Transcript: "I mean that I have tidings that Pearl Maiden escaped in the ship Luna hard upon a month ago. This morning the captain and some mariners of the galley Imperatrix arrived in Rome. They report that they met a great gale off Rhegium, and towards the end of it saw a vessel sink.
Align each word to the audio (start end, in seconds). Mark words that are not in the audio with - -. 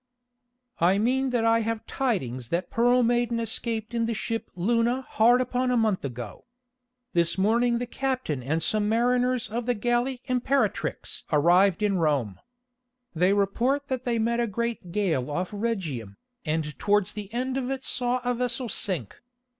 "I 0.79 0.97
mean 0.97 1.29
that 1.29 1.45
I 1.45 1.59
have 1.59 1.85
tidings 1.85 2.49
that 2.49 2.71
Pearl 2.71 3.03
Maiden 3.03 3.39
escaped 3.39 3.93
in 3.93 4.07
the 4.07 4.15
ship 4.15 4.49
Luna 4.55 5.03
hard 5.03 5.41
upon 5.41 5.69
a 5.69 5.77
month 5.77 6.03
ago. 6.03 6.45
This 7.13 7.37
morning 7.37 7.77
the 7.77 7.85
captain 7.85 8.41
and 8.41 8.63
some 8.63 8.89
mariners 8.89 9.47
of 9.47 9.67
the 9.67 9.75
galley 9.75 10.19
Imperatrix 10.27 11.21
arrived 11.31 11.83
in 11.83 11.99
Rome. 11.99 12.39
They 13.13 13.33
report 13.33 13.89
that 13.89 14.03
they 14.03 14.17
met 14.17 14.39
a 14.39 14.47
great 14.47 14.91
gale 14.91 15.29
off 15.29 15.51
Rhegium, 15.51 16.17
and 16.45 16.75
towards 16.79 17.13
the 17.13 17.31
end 17.31 17.55
of 17.55 17.69
it 17.69 17.83
saw 17.83 18.21
a 18.23 18.33
vessel 18.33 18.69
sink. 18.69 19.21